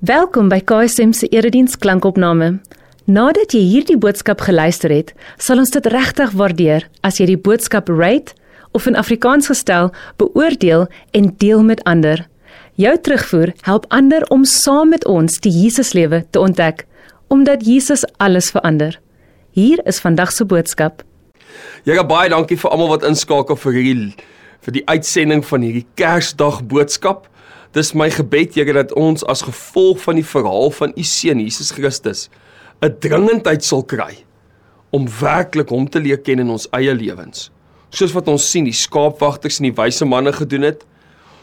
[0.00, 2.54] Welkom by KSM se erediens klankopname.
[3.04, 7.92] Nadat jy hierdie boodskap geluister het, sal ons dit regtig waardeer as jy die boodskap
[7.92, 8.32] rate
[8.72, 12.24] of in Afrikaans gestel beoordeel en deel met ander.
[12.80, 16.86] Jou terugvoer help ander om saam met ons die Jesuslewe te ontdek,
[17.28, 18.96] omdat Jesus alles verander.
[19.52, 21.04] Hier is vandag se boodskap.
[21.84, 24.14] Here baie dankie vir almal wat inskakel vir hierdie
[24.64, 27.28] vir die uitsending van hierdie Kersdag boodskap.
[27.76, 31.70] Dis my gebed Here dat ons as gevolg van die verhaal van u seun Jesus
[31.70, 32.28] Christus
[32.82, 34.24] 'n dringendheid sal kry
[34.90, 37.50] om werklik hom te leer ken in ons eie lewens.
[37.90, 40.86] Soos wat ons sien die skaapwagters en die wyse manne gedoen het,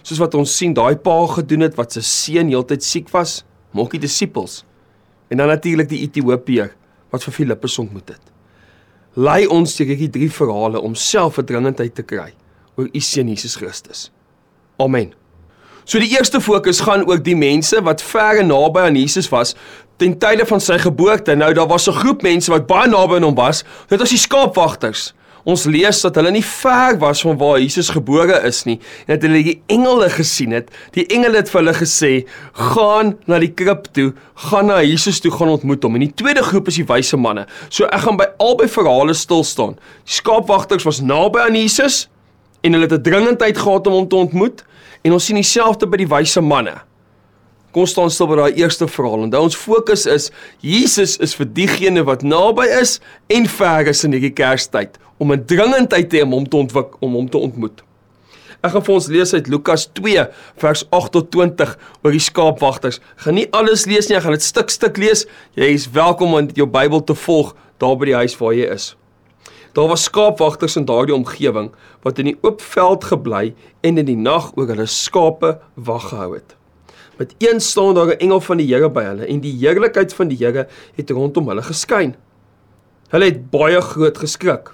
[0.01, 3.91] soos wat ons sien daai pa gedoen het wat sy seun heeltyd siek was, maak
[3.91, 4.63] die disippels.
[5.29, 6.73] En dan natuurlik die Ethiopiër
[7.11, 8.23] wat vir Filippus ontmoet het.
[9.15, 12.33] Lei ons deur hierdie drie verhale om self 'n dringendheid te kry
[12.75, 14.11] oor u seun Jesus Christus.
[14.77, 15.26] Amen.
[15.87, 19.53] So die eerste fokus gaan oor die mense wat ver en naby aan Jesus was
[20.03, 21.31] ten tye van sy geboorte.
[21.39, 23.63] Nou daar was 'n groep mense wat baie naby aan hom was.
[23.87, 25.13] Dit was die skaapwagters.
[25.45, 29.21] Ons lees dat hulle nie ver was van waar Jesus gebore is nie en dat
[29.21, 30.69] hulle die engele gesien het.
[30.91, 35.31] Die engele het vir hulle gesê: "Gaan na die krib toe, gaan na Jesus toe,
[35.31, 37.47] gaan ontmoet hom." En die tweede groep is die wyse manne.
[37.69, 39.77] So ek gaan by albei verhale stil staan.
[40.03, 42.09] Die skaapwagters was naby aan Jesus
[42.61, 44.66] en hulle het 'n dringendheid gehad om hom te ontmoet
[45.07, 46.75] en ons sien dieselfde by die wyse manne.
[47.71, 49.25] Kom ons staan stil by daai eerste verhaal.
[49.27, 50.29] Onthou ons fokus is
[50.65, 52.97] Jesus is vir diegene wat naby is
[53.31, 57.01] en ver is in hierdie Kerstyd om 'n dringendheid te hê om hom te ontwik
[57.01, 57.83] om hom te ontmoet.
[58.63, 62.99] Ek gaan vir ons lees uit Lukas 2 vers 8 tot 20 oor die skaapwagters.
[63.17, 65.25] Gaan nie alles lees nie, ek gaan dit stuk stuk lees.
[65.55, 68.95] Jy is welkom om jou Bybel te volg daar by die huis waar jy is.
[69.77, 71.67] Daar was skaapwagters in daardie omgewing
[72.01, 73.51] wat in die oop veld gebly
[73.85, 76.55] en in die nag oor hulle skape wag gehou het.
[77.19, 80.27] Met een staan daar 'n engel van die Here by hulle en die heerlikheid van
[80.27, 82.15] die Here het rondom hulle geskyn.
[83.09, 84.73] Hulle het baie groot geskrik.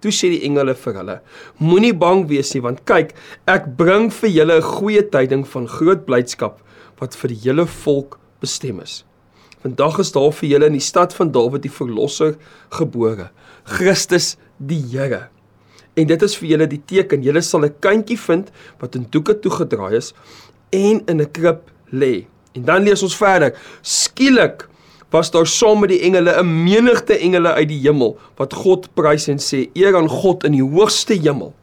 [0.00, 1.20] Toe sê die engele vir hulle:
[1.56, 3.14] Moenie bang wees nie, want kyk,
[3.46, 6.60] ek bring vir julle 'n goeie tyding van groot blydskap
[6.98, 9.04] wat vir die hele volk bestem is.
[9.62, 12.36] Vandag is daar vir julle in die stad van Dawid die verlosser
[12.70, 13.30] gebore,
[13.64, 15.28] Christus die Here.
[15.94, 18.50] En dit is vir julle die teken, julle sal 'n kindjie vind
[18.80, 20.14] wat in doeke toegedraai is
[20.70, 22.26] en in 'n krib lê.
[22.54, 23.52] En dan lees ons verder.
[23.82, 24.68] Skielik
[25.10, 29.28] was daar saam met die engele 'n menigte engele uit die hemel wat God prys
[29.28, 31.54] en sê eer aan God in die hoogste hemel.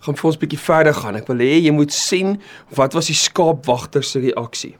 [0.00, 1.16] Gaan vir ons 'n bietjie verder gaan.
[1.16, 2.40] Ek wil hê jy moet sien
[2.74, 4.76] wat was die skaapwagters se reaksie.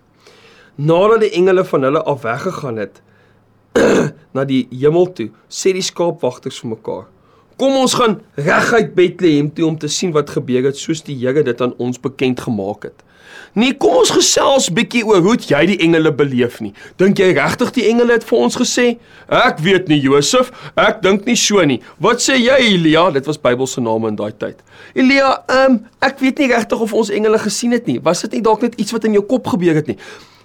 [0.77, 3.01] Nadat die engele van hulle af weggegaan het
[4.37, 7.05] na die hemel toe, sê die skaapwagters vir mekaar:
[7.61, 11.45] Kom ons gaan reguit Bethlehem toe om te sien wat gebeur het soos die Here
[11.47, 13.05] dit aan ons bekend gemaak het.
[13.55, 16.73] Nee, kom ons gesels bietjie oor hoe jy die engele beleef nie.
[16.99, 18.87] Dink jy regtig die engele het vir ons gesê?
[19.31, 20.51] Ek weet nie, Josef.
[20.75, 21.79] Ek dink nie so nie.
[22.03, 23.07] Wat sê jy, Elia?
[23.15, 24.59] Dit was Bybelse name in daai tyd.
[24.99, 28.01] Elia, ehm, um, ek weet nie regtig of ons engele gesien het nie.
[28.03, 29.99] Was dit nie dalk net iets wat in jou kop gebeur het nie?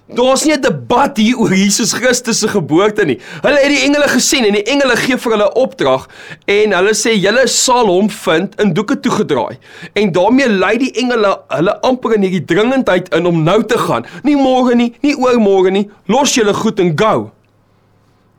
[0.09, 3.19] Daar's nie 'n debat hier oor Jesus Christus se geboorte nie.
[3.41, 6.09] Hulle het die engele gesien en die engele gee vir hulle opdrag
[6.45, 9.57] en hulle sê julle sal hom vind in doeke toegedraai.
[9.93, 14.05] En daarmee lei die engele hulle amper in hierdie dringendheid in om nou te gaan.
[14.23, 15.89] Nie môre nie, nie oormôre nie.
[16.07, 17.31] Los julle goed en go.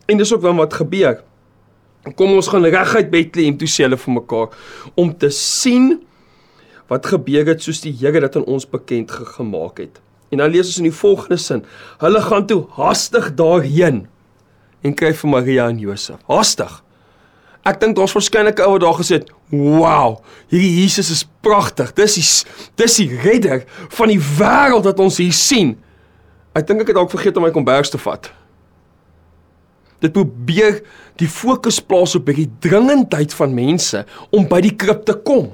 [0.07, 1.23] En dis ook wat gebeur.
[2.17, 4.49] Kom ons gaan reguit Bethlehem toe sê hulle vir mekaar
[4.97, 6.01] om te sien
[6.89, 10.01] wat gebeur het soos die Here dit aan ons bekend gemaak het.
[10.31, 11.65] En dan lees ons in die volgende sin:
[11.99, 14.07] Hulle gaan toe haastig daarheen
[14.81, 16.23] en kry vir Maria en Josef.
[16.31, 16.81] Haastig.
[17.69, 19.29] Ek dink daar's verskeidenke ouer daar gesit.
[19.53, 21.93] Wow, hierdie Jesus is pragtig.
[21.99, 22.27] Dis die
[22.81, 23.67] dis die redder
[23.99, 25.75] van die wêreld wat ons hier sien.
[26.57, 28.31] Ek dink ek het dalk vergeet om my kombers te vat.
[30.01, 30.81] Dit probeer
[31.21, 35.51] die fokus plaas op hierdie dringendheid van mense om by die krib te kom.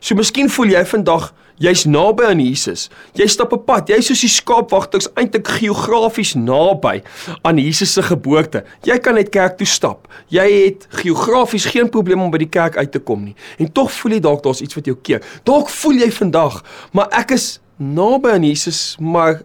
[0.00, 1.28] So miskien voel jy vandag
[1.62, 2.88] jy's naby aan Jesus.
[3.14, 3.88] Jy stap 'n pad.
[3.88, 7.02] Jy's soos die skaapwagters eintlik geografies naby
[7.42, 8.64] aan Jesus se geboorte.
[8.82, 10.08] Jy kan net kerk toe stap.
[10.28, 13.36] Jy het geografies geen probleem om by die kerk uit te kom nie.
[13.58, 15.22] En tog voel jy dalk daar's iets wat jou keer.
[15.44, 19.42] Dalk voel jy vandag, maar ek is naby aan Jesus, maar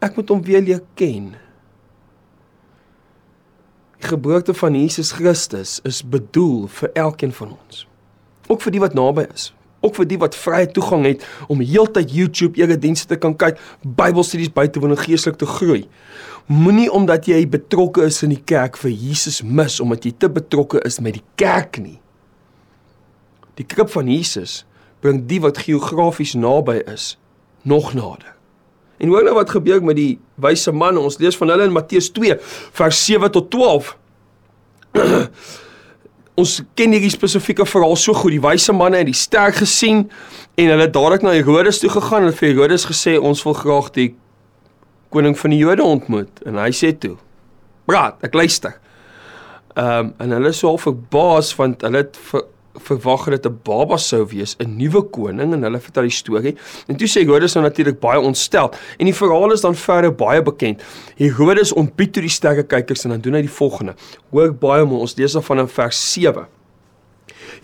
[0.00, 1.36] ek moet hom weer leer ken.
[4.00, 7.86] Die geboorte van Jesus Christus is bedoel vir elkeen van ons.
[8.48, 9.52] Ook vir die wat naby is.
[9.84, 14.52] Ook vir die wat vrye toegang het om heeltyd YouTube eredienste te kan kyk, Bybelstudies
[14.54, 15.84] by te woon en geestelik te groei.
[16.48, 20.80] Moenie omdat jy betrokke is in die kerk vir Jesus mis omdat jy te betrokke
[20.88, 21.98] is met die kerk nie.
[23.60, 24.62] Die krib van Jesus
[25.04, 27.14] bring die wat geografies naby is
[27.62, 28.32] nog nader.
[28.98, 31.02] En hoor nou wat gebeur met die wyse manne.
[31.02, 32.38] Ons lees van hulle in Matteus 2
[32.78, 33.92] vers 7 tot 12.
[36.40, 38.34] ons ken hierdie spesifieke verhaal so goed.
[38.34, 40.08] Die wyse manne het die ster gesien
[40.58, 43.92] en hulle het dadelik na Herodes toe gegaan en vir Herodes gesê ons wil graag
[43.94, 44.08] die
[45.14, 46.42] koning van die Jode ontmoet.
[46.46, 47.16] En hy sê toe:
[47.86, 48.80] "Praat, ek luister."
[49.74, 53.60] Ehm um, en hulle is so al verbaas want hulle het ver, verwag dat 'n
[53.62, 56.56] baba sou wees, 'n nuwe koning en hulle vertel die storie.
[56.86, 58.72] En toe sê Herodes nou natuurlik baie ontstel.
[58.98, 60.82] En die verhaal is dan verder baie bekend.
[61.16, 63.94] Herodes ontbied toe die sterrekykers en dan doen hy die volgende.
[64.30, 66.46] Hoor baie mooi, ons lees af van vers 7.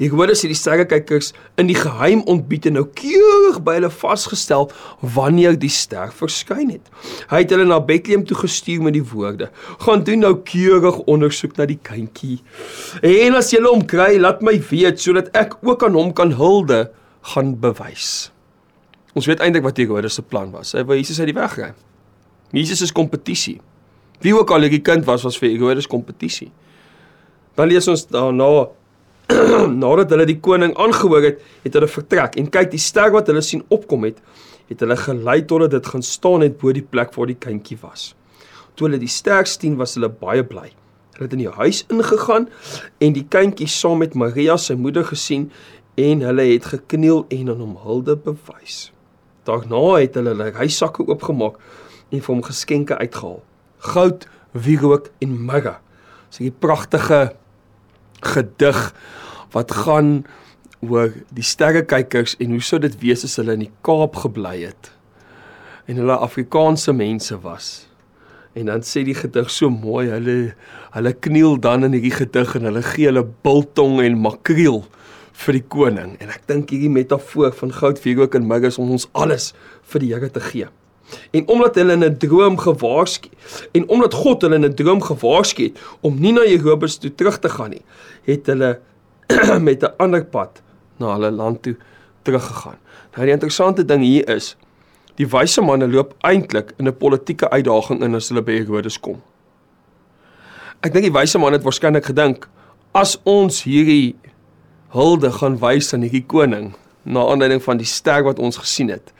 [0.01, 4.69] Ek hoor as hierdie sterrekykers in die geheim ontbied en nou keurig by hulle vasgestel
[5.17, 6.89] wanneer die ster verskyn het.
[7.33, 9.51] Hy het hulle na Bethlehem toe gestuur met die woorde:
[9.85, 12.41] "Gaan doen nou keurig ondersoek na die kindjie.
[13.03, 16.91] En as julle hom kry, laat my weet sodat ek ook aan hom kan hulde
[17.35, 18.31] gaan bewys."
[19.15, 20.73] Ons weet eintlik wat Herodes se plan was.
[20.73, 21.73] Hy wou Jesus uit die weg kry.
[22.55, 23.61] Jesus is kompetisie.
[24.21, 26.51] Wie ook al hierdie kind was, was vir Herodes kompetisie.
[27.59, 28.69] Dan lees ons daarna
[29.83, 33.43] nadat hulle die koning aangehoor het, het hulle vertrek en kyk die ster wat hulle
[33.45, 34.21] sien opkom het,
[34.71, 38.13] het hulle gelei totdat dit gaan staan het bo die plek waar die kindjie was.
[38.75, 40.71] Toe hulle die ster sien, was hulle baie bly.
[41.17, 42.49] Hulle het in die huis ingegaan
[43.03, 45.51] en die kindjie saam met Maria sy moeder gesien
[46.01, 48.91] en hulle het gekniel en aan hom hulde bewys.
[49.49, 51.59] Daarna het hulle hulle huissakke oopgemaak
[52.11, 53.41] en vir hom geskenke uitgehaal.
[53.93, 55.79] Goud, wierook en mirre.
[56.31, 57.35] Dis 'n pragtige
[58.25, 58.79] gedig
[59.55, 60.25] wat gaan
[60.81, 64.93] oor die sterrekykers en hoe sou dit wees as hulle in die Kaap gebly het
[65.91, 67.71] en hulle Afrikaanse mense was.
[68.55, 70.37] En dan sê die gedig so mooi, hulle
[70.95, 74.85] hulle kniel dan in hierdie gedig en hulle gee hulle biltong en makreel
[75.45, 76.17] vir die koning.
[76.23, 79.51] En ek dink hierdie metafoor van goud, vuurrook en mirre is om ons alles
[79.93, 80.71] vir die Here te gee.
[81.31, 83.29] En omdat hulle in 'n droom gewaarsku
[83.73, 87.39] en omdat God hulle in 'n droom gewaarsku het om nie na Jerobus toe terug
[87.39, 87.83] te gaan nie,
[88.25, 88.81] het hulle
[89.69, 90.63] met 'n ander pad
[90.97, 91.77] na hulle land toe
[92.23, 92.79] teruggegaan.
[93.15, 94.57] Nou die interessante ding hier is
[95.17, 99.23] die wyse manne loop eintlik in 'n politieke uitdaging in as hulle by Herodes kom.
[100.81, 102.49] Ek dink die wyse manne het waarskynlik gedink
[102.93, 104.17] as ons hierdie
[104.89, 109.13] hulde gaan wys aan hierdie koning na aanleiding van die ster wat ons gesien het,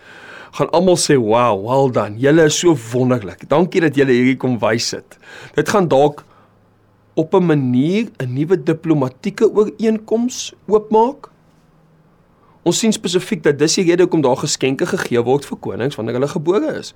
[0.57, 2.19] gaan almal sê wow, well done.
[2.19, 3.49] Julle is so wonderlik.
[3.49, 5.19] Dankie dat julle hierdie kom wys het.
[5.55, 6.25] Dit gaan dalk
[7.15, 11.31] op 'n manier 'n nuwe diplomatieke ooreenkoms oopmaak.
[12.63, 16.15] Ons sien spesifiek dat dis die rede hoekom daar geskenke gegee word vir konings wanneer
[16.15, 16.95] hulle gebore is.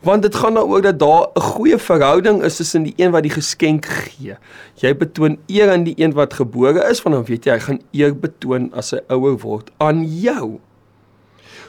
[0.00, 3.32] Want dit gaan daaroor dat daar 'n goeie verhouding is tussen die een wat die
[3.32, 4.36] geskenk gee.
[4.74, 7.80] Jy betoon eer aan die een wat gebore is, want dan weet jy hy gaan
[7.92, 10.60] eer betoon as hy ouer word aan jou.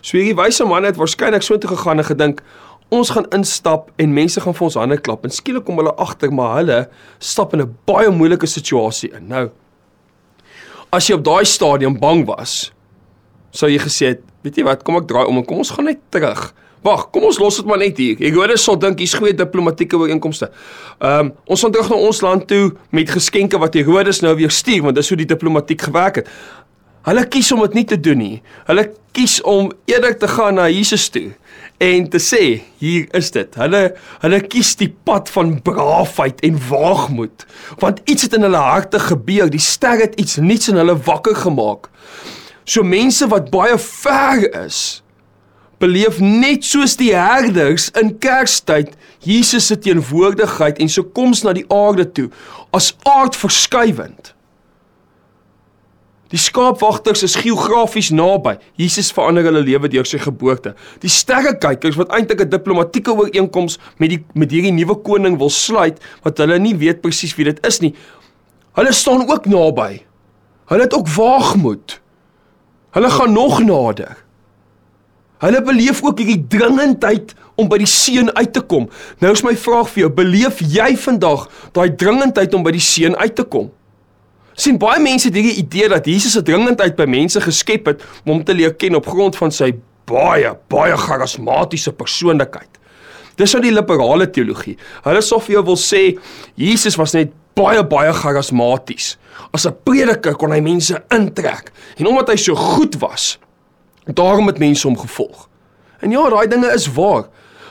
[0.02, 2.44] So hierdie wyse man het waarskynlik so intoe gegaan en gedink
[2.92, 6.34] ons gaan instap en mense gaan vir ons hande klap en skielik kom hulle agter
[6.34, 6.90] maar hulle
[7.20, 9.28] stap in 'n baie moeilike situasie in.
[9.28, 9.50] Nou
[10.92, 12.72] as jy op daai stadium bang was,
[13.56, 15.88] sou jy gesê het, weet jy wat, kom ek draai om en kom ons gaan
[15.88, 16.52] net terug.
[16.82, 18.18] Wag, kom ons los dit maar net hier.
[18.26, 20.50] Ek hoor dit sou dink hier's goeie diplomatieke ooreenkomste.
[20.98, 24.52] Ehm um, ons gaan terug na ons land toe met geskenke wat Herodes nou weer
[24.52, 26.32] stuur want dis hoe die diplomatiek gewerk het.
[27.08, 28.42] Hulle kies om dit nie te doen nie.
[28.68, 31.32] Hulle kies om eerder te gaan na Jesus toe
[31.82, 33.56] en te sê, hier is dit.
[33.58, 33.82] Hulle
[34.22, 37.46] hulle kies die pad van braafheid en waagmoed,
[37.82, 39.50] want iets het in hulle harte gebeur.
[39.50, 41.90] Die ster het iets nuuts in hulle wakker gemaak.
[42.70, 45.02] So mense wat baie ver is,
[45.82, 48.94] beleef net soos die herders in Kerstyd
[49.26, 52.28] Jesus se teenwoordigheid en se koms na die aarde toe
[52.78, 54.36] as aardverskuivend.
[56.32, 58.56] Die skaapwagters is geografies naby.
[58.80, 60.74] Jesus verander hulle lewe deur sy geboorte.
[61.04, 66.00] Die sterrekykers wat eintlik 'n diplomatieke ooreenkoms met die met hierdie nuwe koning wil sluit
[66.24, 67.94] wat hulle nie weet presies wie dit is nie.
[68.74, 70.06] Hulle staan ook naby.
[70.72, 72.00] Hulle het ook waagmoed.
[72.92, 74.16] Hulle gaan nog nader.
[75.42, 78.90] Hulle beleef ook hierdie dringendheid om by die seun uit te kom.
[79.20, 83.16] Nou is my vraag vir jou, beleef jy vandag daai dringendheid om by die seun
[83.16, 83.72] uit te kom?
[84.54, 88.32] Sien baie mense het hierdie idee dat Jesus 'n dringendheid by mense geskep het om
[88.32, 89.74] hom te leer ken op grond van sy
[90.06, 92.80] baie baie charismatiese persoonlikheid.
[93.36, 94.78] Dis nou die liberale teologie.
[95.04, 96.18] Hulle sou vir jou wil sê
[96.56, 99.18] Jesus was net baie baie charismaties.
[99.54, 103.40] As 'n prediker kon hy mense intrek en omdat hy so goed was,
[104.06, 105.50] daarom het mense hom gevolg.
[106.02, 107.30] En ja, daai dinge is waar.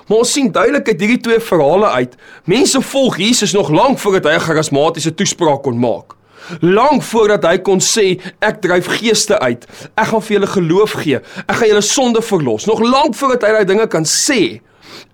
[0.09, 4.25] Maar ons sien duidelik uit hierdie twee verhale uit, mense volg Jesus nog lank voordat
[4.25, 6.20] hy 'n charismatiese toespraak kon maak.
[6.61, 9.67] Lank voordat hy kon sê ek dryf geeste uit.
[9.95, 11.21] Ek gaan vir julle geloof gee.
[11.47, 12.67] Ek gaan julle sonde verlos.
[12.71, 14.61] Nog lank voordat hy daai dinge kan sê,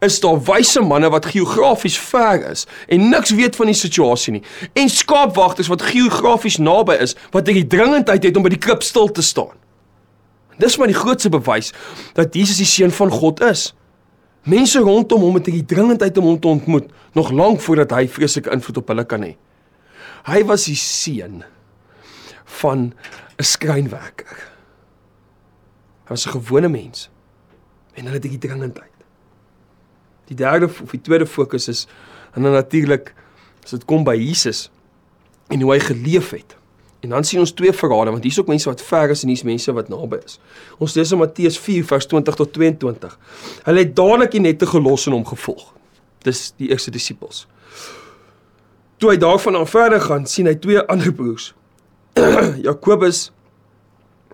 [0.00, 4.42] is daar wyse manne wat geografies ver is en niks weet van die situasie nie
[4.73, 9.09] en skaapwagters wat geografies naby is wat hierdie dringendheid het om by die krib stil
[9.12, 9.54] te staan.
[10.61, 11.73] Dis maar die grootste bewys
[12.16, 13.71] dat Jesus die seun van God is.
[14.49, 18.52] Mense rondom hom het hierdie dringendheid om hom te ontmoet nog lank voordat hy vreeslike
[18.52, 19.35] invloed op hulle kan hê.
[20.26, 21.45] Hy was die seun
[22.59, 22.95] van
[23.38, 24.37] 'n skrynwerker.
[26.06, 27.11] Hy was 'n gewone mens
[27.95, 28.92] en hulle het hierdie dringendheid.
[30.25, 31.87] Die derde of die tweede fokus is
[32.35, 33.14] en dan natuurlik
[33.62, 34.71] as dit kom by Jesus
[35.49, 36.56] en hoe hy geleef het.
[37.00, 39.42] En dan sien ons twee verhale want hier's ook mense wat ver is en hier's
[39.42, 40.38] mense wat naby is.
[40.78, 43.18] Ons lees in Matteus 4 vers 20 tot 22.
[43.62, 45.75] Hulle het dadelik die nette gelos en hom gevolg.
[46.18, 47.47] Dis die eerste disippels.
[48.98, 51.52] Toe hy daarvan af verder gaan, sien hy twee ander broers.
[52.68, 53.30] Jakobus,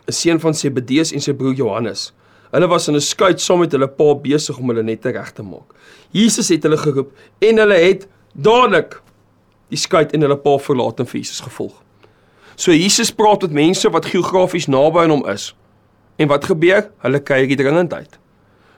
[0.06, 2.12] 'n seun van Zebedeus en sy broer Johannes.
[2.52, 5.42] Hulle was in 'n skuit saam met hulle pa besig om hulle nette reg te
[5.42, 5.72] maak.
[6.10, 9.00] Jesus het hulle geroep en hulle het dadelik
[9.68, 11.72] die skuit en hulle pa verlaat en vir Jesus gevolg.
[12.56, 15.54] So Jesus praat met mense wat geografies naby aan hom is.
[16.16, 16.90] En wat gebeur?
[17.02, 18.18] Hulle kry die dringendheid.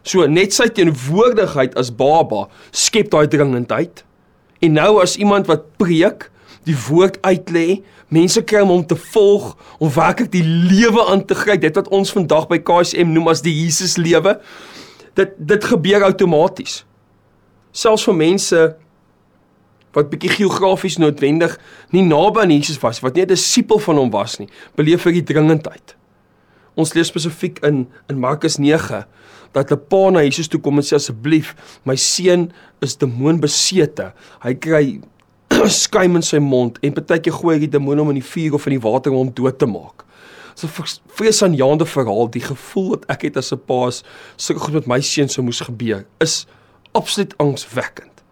[0.04, 4.03] So net sy teenwoordigheid as baba skep daai dringendheid.
[4.64, 6.30] En nou as iemand wat preek,
[6.64, 9.50] die woord uitlê, mense kry om hom te volg,
[9.82, 13.44] om werklik die lewe aan te gryp, dit wat ons vandag by KSM noem as
[13.44, 14.38] die Jesus lewe.
[15.18, 16.82] Dit dit gebeur outomaties.
[17.74, 18.62] Selfs vir mense
[19.94, 21.54] wat bietjie geografies noodwendig
[21.94, 25.12] nie naby aan Jesus was, wat nie 'n disipel van hom was nie, beleef hy
[25.12, 25.94] die dringendheid.
[26.74, 29.04] Ons lees spesifiek in in Markus 9
[29.54, 31.54] dat 'n pa na Jesus toe kom en sê asseblief,
[31.84, 34.12] my seun is demoonbesete.
[34.42, 35.00] Hy kry
[35.82, 38.78] skuim in sy mond en partykeer gooi die demoon om in die vuur of in
[38.78, 40.04] die water om hom dood te maak.
[40.54, 40.68] So
[41.18, 44.02] vreesaanjaende verhaal, die gevoel wat ek het as 'n pa as
[44.36, 46.46] sulke goed met my seun sou moes gebeur, is
[46.92, 48.22] absoluut angswekkend.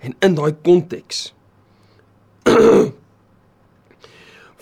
[0.00, 1.32] En in daai konteks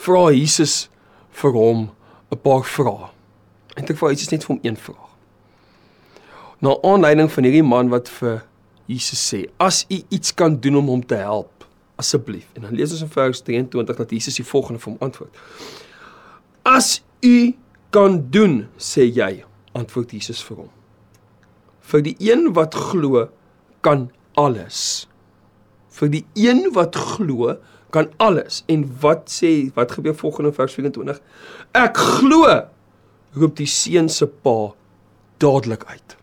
[0.05, 0.89] vra Jesus
[1.31, 1.91] vir hom
[2.33, 3.20] 'n paar vrae.
[3.77, 5.09] En ek vra Jesus net vir hom een vraag.
[6.61, 8.43] Na aanleiding van hierdie man wat vir
[8.91, 12.93] Jesus sê: "As u iets kan doen om hom te help, asseblief." En dan lees
[12.93, 15.37] ons in vers 23 dat Jesus die volgende vir hom antwoord:
[16.63, 17.55] "As u
[17.91, 20.71] kan doen, sê jy," antwoord Jesus vir hom.
[21.81, 23.29] "Vir die een wat glo,
[23.81, 25.07] kan alles."
[26.01, 27.57] vir die een wat glo
[27.95, 31.19] kan alles en wat sê wat gebeur volgende vers 24
[31.77, 32.47] ek glo
[33.37, 34.73] roep die seun se pa
[35.39, 36.17] dadelik uit.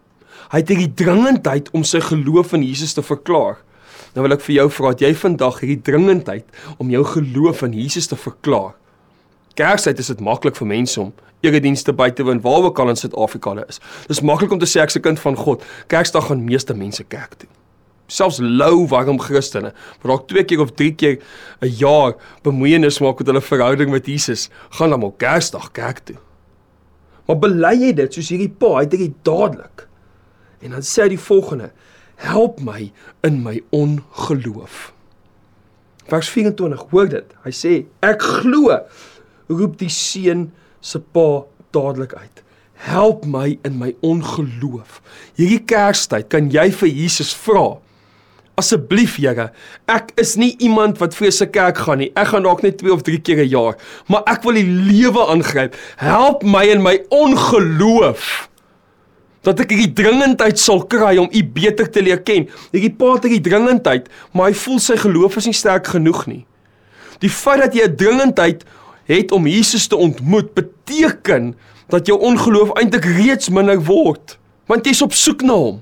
[0.51, 3.59] Hy het hierdie dringendheid om sy geloof in Jesus te verklaar.
[4.15, 6.45] Nou wil ek vir jou vra dat jy vandag hierdie dringendheid
[6.77, 8.75] om jou geloof in Jesus te verklaar?
[9.57, 11.11] Kerksyd is dit maklik vir mense om
[11.45, 13.81] eredienste by te woon waar ook al in Suid-Afrika hulle is.
[14.09, 15.63] Dis maklik om te sê ek's 'n kind van God.
[15.87, 17.49] Kerksdag gaan meeste mense kerk toe.
[18.07, 21.19] Selfs lou warm Christene wat dalk twee keer of drie keer
[21.61, 26.17] 'n jaar bemoeienis maak met hulle verhouding met Jesus, gaan dan op Kersdag kerk toe.
[27.27, 29.85] Maar bely jy dit soos hierdie pa, hy het dit dadelik.
[30.63, 31.71] En dan sê hy die volgende:
[32.23, 32.89] Help my
[33.27, 34.91] in my ongeloof.
[36.07, 37.35] Vers 24, hoor dit.
[37.43, 37.73] Hy sê:
[38.05, 38.79] Ek glo.
[39.51, 40.49] Roep die seun
[40.83, 41.43] se pa
[41.75, 42.43] dadelik uit.
[42.87, 45.01] Help my in my ongeloof.
[45.37, 47.77] Hierdie Kerstyd kan jy vir Jesus vra.
[48.57, 49.51] Asseblief Here,
[49.85, 52.09] ek is nie iemand wat vir se kerk gaan nie.
[52.17, 53.77] Ek gaan dalk net 2 of 3 keer 'n jaar,
[54.09, 55.75] maar ek wil die lewe aangryp.
[55.97, 58.49] Help my in my ongeloof
[59.43, 62.49] dat ek hierdie dringendheid sal kry om U beter te leer ken.
[62.73, 66.45] Hierdie pa het hierdie dringendheid, maar hy voel sy geloof is nie sterk genoeg nie.
[67.21, 68.65] Die feit dat jy 'n dringendheid
[69.05, 71.55] het om Jesus te ontmoet, beteken
[71.89, 75.81] dat jou ongeloof eintlik reeds minder word, want jy's op soek na hom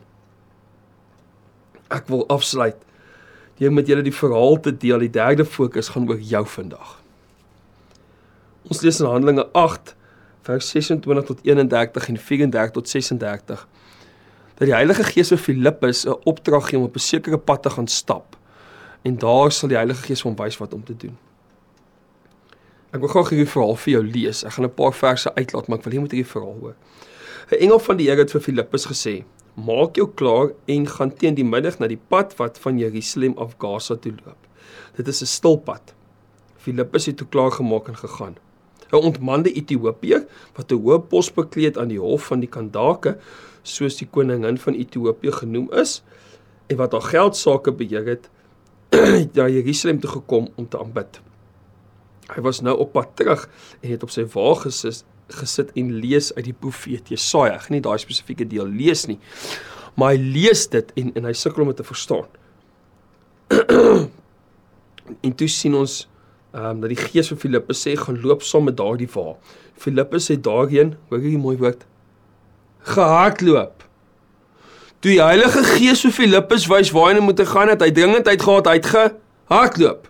[1.95, 2.77] ek wil afsluit
[3.59, 4.99] deur met julle die verhaal te deel.
[5.05, 6.97] Die derde fokus gaan oor jou vandag.
[8.67, 9.95] Ons lees in Handelinge 8
[10.45, 13.67] vers 26 tot 31 en 34 tot 36
[14.55, 17.69] dat die Heilige Gees vir Filippus 'n opdrag gee om op 'n sekere pad te
[17.69, 18.37] gaan stap.
[19.03, 21.17] En daar sal die Heilige Gees hom wys wat om te doen.
[22.91, 24.43] Ek wil graag hierdie verhaal vir jou lees.
[24.43, 26.75] Ek gaan 'n paar verse uitlaat, maar ek wil hê jy moet hierdie verhaal hoor.
[27.51, 29.23] 'n Engel van die Here het vir Filippus gesê:
[29.55, 33.55] maak jou klaar en gaan teen die middag na die pad wat van Jerusalem af
[33.59, 34.41] Gaza toe loop.
[34.95, 35.93] Dit is 'n stil pad.
[36.57, 38.35] Filippus het toe klaar gemaak en gegaan.
[38.91, 43.17] 'n Ontmande Ethiopiër wat 'n hoë pos bekleed aan die hof van die Kandake,
[43.63, 46.03] soos die koningin van Ethiopië genoem is,
[46.67, 48.29] en wat haar geld sake beheer het,
[48.89, 51.21] het na Jerusalem toe gekom om te aanbid.
[52.35, 53.50] Hy was nou op pad terug
[53.81, 57.55] en het op sy wa gesit gesit en lees uit die profeet Jesaja.
[57.55, 59.20] Ek gaan nie daai spesifieke deel lees nie.
[59.96, 62.27] maar hy lees dit en en hy sukkel om dit te verstaan.
[65.25, 65.94] en toe sien ons
[66.55, 69.34] ehm um, dat die Gees vir Filippus sê gaan loop saam met daardie wa.
[69.79, 71.82] Filippus het daarheen, hoor jy die mooi woord,
[72.91, 73.84] gehardloop.
[75.03, 78.70] Toe die Heilige Gees vir Filippus wys waar hy moet gaan, het hy dringendheid gehad,
[78.72, 80.08] hy het gehardloop.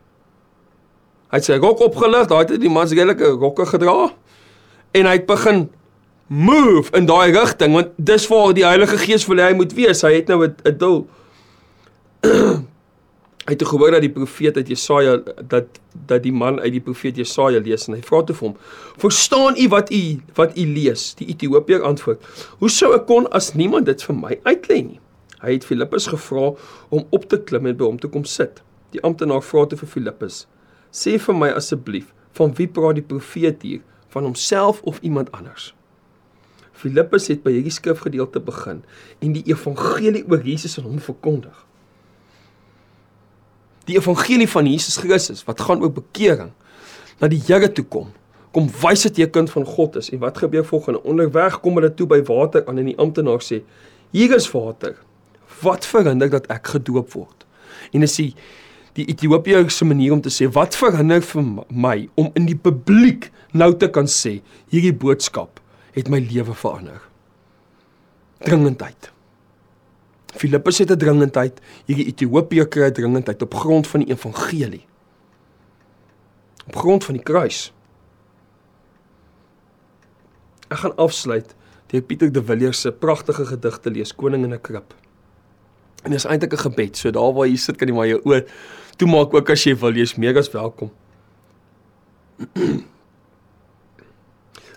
[1.33, 3.97] Hy het sy rok opgelig, daai het die man se redelike rokke gedra
[4.95, 5.65] en hy het begin
[6.27, 10.01] move in daai rigting want dis waar die Heilige Gees wil hy moet wees.
[10.05, 11.05] Hy het nou 'n doel.
[13.45, 17.17] hy het gehoor dat die profeet uit Jesaja dat dat die man uit die profeet
[17.17, 18.57] Jesaja lees en hy vra toe vir hom:
[18.97, 22.23] "Verstaan u wat u wat u lees?" Die Ethiopiër antwoord:
[22.59, 24.99] "Hoe sou ek kon as niemand dit vir my uitlei nie?"
[25.41, 26.55] Hy het Filippus gevra
[26.89, 28.63] om op te klim en by hom te kom sit.
[28.91, 30.47] Die amptenaar vra toe vir Filippus:
[30.91, 33.81] "Sê vir my asseblief, van wie praat die profeet hier?
[34.15, 35.73] Van homself of iemand anders?"
[36.75, 38.83] Filippus het by hierdie skrifgedeelte begin
[39.23, 41.55] en die evangelie oor Jesus aan hom verkondig.
[43.87, 46.51] Die evangelie van Jesus Christus wat gaan oor bekering
[47.21, 48.11] na die Here toe kom.
[48.55, 51.03] Kom wys dit jy kind van God is en wat gebeur volgende?
[51.03, 53.61] Onderweg kom hulle toe by water aan en die amptenaar sê:
[54.11, 54.95] "Hier is water.
[55.61, 57.45] Wat verhinder dat ek gedoop word?"
[57.93, 58.33] En as jy
[58.95, 63.73] die Ethiopiese manier om te sê wat verhinder vir my om in die publiek nou
[63.75, 64.39] te kan sê
[64.71, 65.59] hierdie boodskap
[65.95, 67.01] het my lewe verander.
[68.43, 69.11] Dringendheid.
[70.35, 74.85] Filippus het 'n dringendheid, hierdie Ethiopië kry 'n dringendheid op grond van die evangelie.
[76.67, 77.73] Op grond van die kruis.
[80.69, 81.55] Ek gaan afsluit
[81.87, 84.93] deur Pieter de Villiers se pragtige gedig te lees, Koning in 'n krib.
[86.03, 88.21] En dit is eintlik 'n gebed, so daar waar jy sit kan jy maar jou
[88.23, 88.45] oë
[88.97, 90.91] toemaak ook as jy wil, jy's meer as welkom.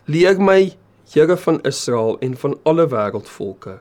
[0.08, 0.75] Leer my
[1.08, 3.78] Here van Israel en van alle wêreldvolke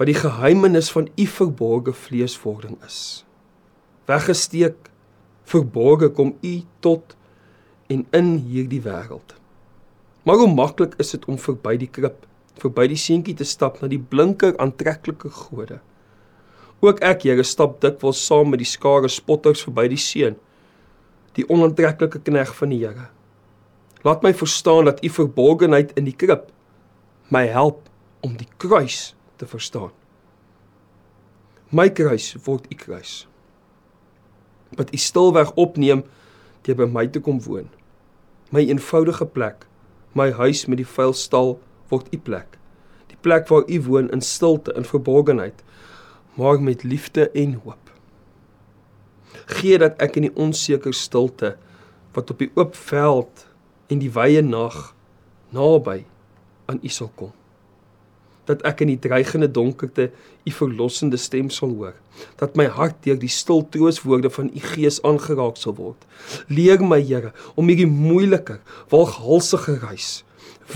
[0.00, 3.24] wat die geheimenis van u verborgde vleeswording is.
[4.08, 4.88] Weggesteek
[5.44, 7.14] verborge kom u tot
[7.92, 9.36] en in hierdie wêreld.
[10.24, 12.24] Maar hoe maklik is dit om verby die krib,
[12.62, 15.78] verby die seentjie te stap na die blinker aantreklike gode.
[16.82, 20.34] Ook ek, Here, stap dikwels saam met die skare spotters verby die seun,
[21.38, 23.06] die onaantreklike knegg van die Here.
[24.02, 26.48] Laat my verstaan dat u verborgenheid in die krib
[27.30, 27.86] my help
[28.26, 29.92] om die kruis te verstaan.
[31.70, 33.12] My kruis word u kruis.
[34.76, 36.02] Wat u stilweg opneem
[36.66, 37.70] deur by my te kom woon.
[38.50, 39.68] My eenvoudige plek,
[40.18, 41.54] my huis met die vuil stal
[41.94, 42.58] word u plek.
[43.08, 45.62] Die plek waar u woon in stilte en verborgenheid,
[46.38, 47.90] maar met liefde en hoop.
[49.46, 51.56] Gee dat ek in die onseker stilte
[52.16, 53.46] wat op die oop veld
[53.92, 54.92] en die wye nag
[55.52, 56.02] naby
[56.70, 57.32] aan U sal kom.
[58.48, 60.10] Dat ek in die dreigende donkerte
[60.48, 61.94] U verlossende stem sal hoor.
[62.40, 66.04] Dat my hart deur die stil trooswoorde van U Gees aangeraak sal word.
[66.48, 68.58] Leer my, Here, om hierdie moeilike,
[68.92, 70.22] walghalsige reis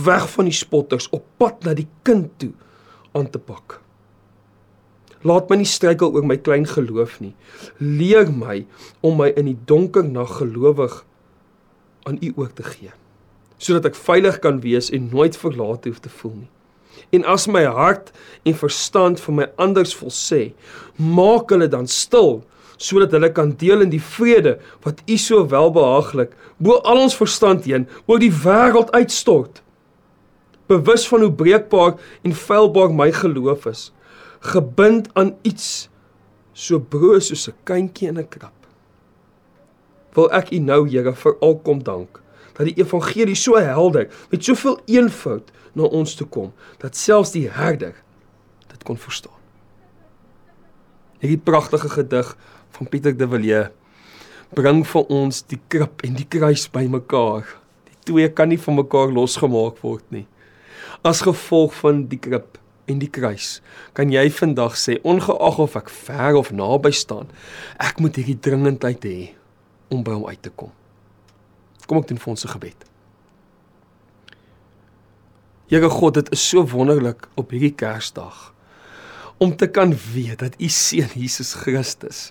[0.05, 2.53] weg van die spotters op pad na die kind toe
[3.16, 3.81] aan te pak.
[5.24, 7.35] Laat my nie struikel oor my klein geloof nie.
[7.79, 8.64] Leer my
[9.00, 11.05] om my in die donker nag gelowig
[12.07, 12.92] aan U oor te gee
[13.57, 16.50] sodat ek veilig kan wees en nooit verlaat hoef te voel nie.
[17.16, 18.11] En as my hart
[18.44, 20.50] en verstand vir my anders wil sê,
[20.96, 22.42] maak hulle dan stil
[22.76, 27.64] sodat hulle kan deel in die vrede wat U so welbehaaglik bo al ons verstand
[27.68, 29.62] heen oor die wêreld uitstort.
[30.68, 31.94] Bewus van hoe breekbaar
[32.26, 33.88] en feilbaar my geloof is,
[34.40, 35.88] gebind aan iets
[36.53, 38.66] so broos soos 'n kindjie in 'n krap.
[40.14, 42.22] Wil ek U nou, Here, vir al kom dank
[42.57, 47.49] dat die evangelie so helder met soveel eenvoud na ons toe kom dat selfs die
[47.51, 47.94] herder
[48.68, 49.37] dit kon verstaan.
[51.20, 52.37] Hierdie pragtige gedig
[52.70, 53.70] van Pieter de Villiers
[54.55, 57.44] bring vir ons die krib en die kruis bymekaar.
[57.88, 60.27] Die twee kan nie van mekaar losgemaak word nie.
[61.05, 63.61] As gevolg van die krib en die kruis,
[63.92, 67.31] kan jy vandag sê ongeag of ek ver of naby staan,
[67.83, 69.18] ek moet hierdie dringendheid hê
[69.90, 70.72] om by hom uit te kom.
[71.87, 72.87] Kom ek doen vir ons se gebed.
[75.70, 78.53] Here God, dit is so wonderlik op hierdie Kersdag
[79.42, 82.31] om te kan weet dat u seun Jesus Christus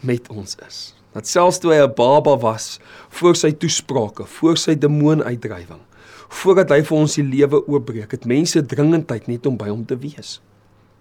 [0.00, 0.80] met ons is.
[1.12, 5.80] Dat selfs toe hy 'n baba was, voor sy toesprake, voor sy demoonuitdrywing,
[6.28, 9.98] voordat hy vir ons die lewe oopbreek, het mense dringendheid net om by hom te
[9.98, 10.40] wees,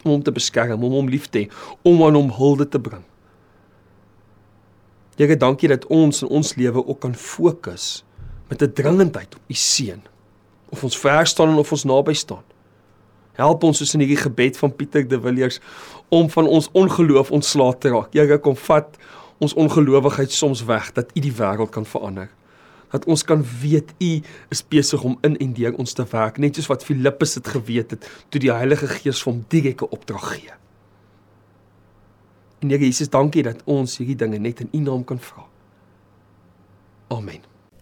[0.03, 1.49] om hom te beskerm, om hom lief te hê,
[1.87, 3.03] om aan hom hulde te bring.
[5.19, 8.03] Here, dankie dat ons in ons lewe ook kan fokus
[8.49, 10.01] met 'n dringendheid op u seun.
[10.69, 12.43] Of ons ver staan of ons naby staan.
[13.33, 15.59] Help ons soos in hierdie gebed van Pieter de Villiers
[16.09, 18.13] om van ons ongeloof ontslae te raak.
[18.13, 18.97] Here kom vat
[19.37, 22.29] ons ongelowigheid soms weg dat U die wêreld kan verander.
[22.91, 24.11] Dat ons kan weet U
[24.51, 27.95] is besig om in en deur ons te werk, net soos wat Filippus dit geweet
[27.95, 30.57] het toe die Heilige Gees vir hom direkte opdrag gee.
[32.61, 35.47] En Here Jesus, dankie dat ons hierdie dinge net in U naam kan vra.
[37.11, 37.50] Amen.